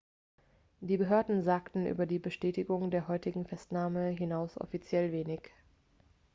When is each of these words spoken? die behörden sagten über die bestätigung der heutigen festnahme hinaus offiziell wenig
die 0.79 0.97
behörden 0.97 1.43
sagten 1.43 1.85
über 1.85 2.07
die 2.07 2.17
bestätigung 2.17 2.89
der 2.89 3.07
heutigen 3.07 3.45
festnahme 3.45 4.07
hinaus 4.09 4.57
offiziell 4.59 5.11
wenig 5.11 5.41